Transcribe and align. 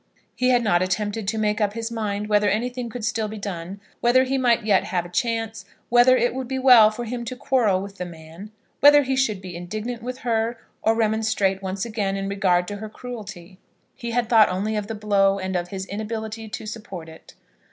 He 0.35 0.49
had 0.49 0.63
not 0.63 0.81
attempted 0.81 1.27
to 1.27 1.37
make 1.37 1.61
up 1.61 1.73
his 1.73 1.91
mind 1.91 2.25
whether 2.27 2.49
anything 2.49 2.89
could 2.89 3.05
still 3.05 3.27
be 3.27 3.37
done, 3.37 3.79
whether 3.99 4.23
he 4.23 4.35
might 4.35 4.65
yet 4.65 4.85
have 4.85 5.05
a 5.05 5.09
chance, 5.09 5.63
whether 5.89 6.17
it 6.17 6.33
would 6.33 6.47
be 6.47 6.57
well 6.57 6.89
for 6.89 7.05
him 7.05 7.23
to 7.25 7.35
quarrel 7.35 7.83
with 7.83 7.97
the 7.97 8.05
man; 8.05 8.49
whether 8.79 9.03
he 9.03 9.15
should 9.15 9.43
be 9.43 9.55
indignant 9.55 10.01
with 10.01 10.21
her, 10.25 10.57
or 10.81 10.95
remonstrate 10.95 11.61
once 11.61 11.85
again 11.85 12.17
in 12.17 12.27
regard 12.27 12.67
to 12.69 12.77
her 12.77 12.89
cruelty. 12.89 13.59
He 13.95 14.09
had 14.09 14.27
thought 14.27 14.49
only 14.49 14.75
of 14.75 14.87
the 14.87 14.95
blow, 14.95 15.37
and 15.37 15.55
of 15.55 15.67
his 15.67 15.85
inability 15.85 16.49
to 16.49 16.65
support 16.65 17.07
it. 17.07 17.35